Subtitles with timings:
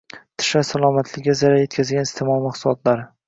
[0.43, 3.07] Tishlar salomatligiga zarar yetkazadigan iste’mol mahsulotlari